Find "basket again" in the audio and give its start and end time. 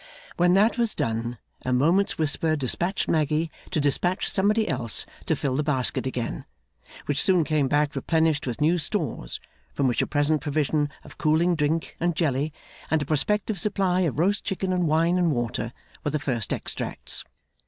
5.61-6.45